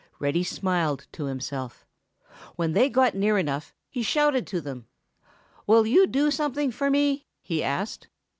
[0.17, 1.85] Reddy smiled to himself.
[2.55, 4.87] When they got near enough, he shouted to them.
[5.67, 8.07] "Will you do something for me?" he asked.